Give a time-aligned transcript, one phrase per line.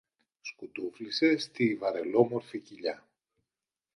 [0.41, 3.03] σκουντούφλησε στη βαρελόμορφη κοιλιά